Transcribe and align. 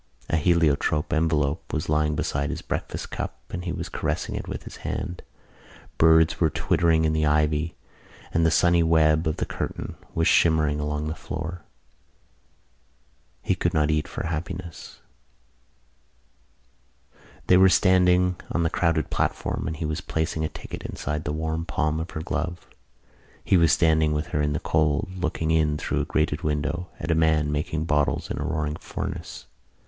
A 0.31 0.35
heliotrope 0.35 1.13
envelope 1.13 1.71
was 1.71 1.87
lying 1.87 2.15
beside 2.15 2.49
his 2.49 2.63
breakfast 2.63 3.11
cup 3.11 3.37
and 3.51 3.65
he 3.65 3.71
was 3.71 3.87
caressing 3.87 4.33
it 4.33 4.47
with 4.47 4.63
his 4.63 4.77
hand. 4.77 5.21
Birds 5.99 6.39
were 6.39 6.49
twittering 6.49 7.05
in 7.05 7.13
the 7.13 7.27
ivy 7.27 7.75
and 8.33 8.43
the 8.43 8.49
sunny 8.49 8.81
web 8.81 9.27
of 9.27 9.37
the 9.37 9.45
curtain 9.45 9.93
was 10.15 10.27
shimmering 10.27 10.79
along 10.79 11.05
the 11.07 11.13
floor: 11.13 11.65
he 13.43 13.53
could 13.53 13.75
not 13.75 13.91
eat 13.91 14.07
for 14.07 14.25
happiness. 14.25 15.01
They 17.45 17.57
were 17.57 17.69
standing 17.69 18.37
on 18.51 18.63
the 18.63 18.71
crowded 18.71 19.11
platform 19.11 19.67
and 19.67 19.77
he 19.77 19.85
was 19.85 20.01
placing 20.01 20.43
a 20.43 20.49
ticket 20.49 20.81
inside 20.81 21.25
the 21.25 21.31
warm 21.31 21.63
palm 21.63 21.99
of 21.99 22.09
her 22.09 22.23
glove. 22.23 22.67
He 23.43 23.55
was 23.55 23.71
standing 23.71 24.13
with 24.13 24.29
her 24.29 24.41
in 24.41 24.53
the 24.53 24.59
cold, 24.59 25.09
looking 25.17 25.51
in 25.51 25.77
through 25.77 26.01
a 26.01 26.05
grated 26.05 26.41
window 26.41 26.89
at 26.99 27.11
a 27.11 27.13
man 27.13 27.51
making 27.51 27.85
bottles 27.85 28.31
in 28.31 28.39
a 28.39 28.43
roaring 28.43 28.77
furnace. 28.77 29.45